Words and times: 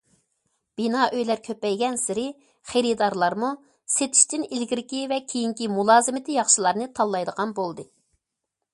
بىنا 0.79 1.03
ئۆيلەر 1.17 1.41
كۆپەيگەنسېرى 1.47 2.23
خېرىدارلارمۇ 2.71 3.51
سېتىشتىن 3.97 4.49
ئىلگىرىكى 4.49 5.05
ۋە 5.15 5.23
كېيىنكى 5.33 5.71
مۇلازىمىتى 5.77 6.43
ياخشىلارنى 6.43 6.93
تاللايدىغان 7.01 7.59
بولدى. 7.63 7.91